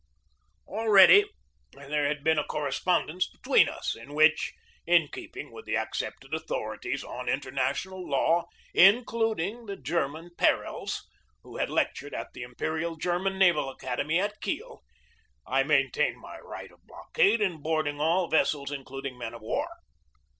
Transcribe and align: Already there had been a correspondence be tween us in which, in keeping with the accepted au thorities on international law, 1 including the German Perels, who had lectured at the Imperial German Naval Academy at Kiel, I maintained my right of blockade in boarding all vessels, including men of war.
Already 0.67 1.25
there 1.73 2.07
had 2.07 2.23
been 2.23 2.39
a 2.39 2.43
correspondence 2.43 3.29
be 3.29 3.37
tween 3.43 3.69
us 3.69 3.95
in 3.95 4.15
which, 4.15 4.55
in 4.87 5.07
keeping 5.13 5.51
with 5.51 5.65
the 5.65 5.77
accepted 5.77 6.33
au 6.33 6.39
thorities 6.39 7.03
on 7.03 7.29
international 7.29 8.09
law, 8.09 8.45
1 8.73 8.83
including 8.87 9.67
the 9.67 9.75
German 9.75 10.31
Perels, 10.35 11.01
who 11.43 11.57
had 11.57 11.69
lectured 11.69 12.15
at 12.15 12.33
the 12.33 12.41
Imperial 12.41 12.95
German 12.95 13.37
Naval 13.37 13.69
Academy 13.69 14.19
at 14.19 14.41
Kiel, 14.41 14.81
I 15.45 15.61
maintained 15.61 16.17
my 16.17 16.39
right 16.39 16.71
of 16.71 16.81
blockade 16.87 17.39
in 17.39 17.61
boarding 17.61 18.01
all 18.01 18.27
vessels, 18.27 18.71
including 18.71 19.19
men 19.19 19.35
of 19.35 19.41
war. 19.43 19.69